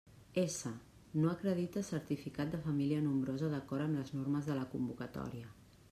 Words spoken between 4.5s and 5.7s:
de la convocatòria.